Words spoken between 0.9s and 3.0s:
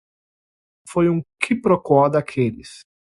um quiproquó daqueles!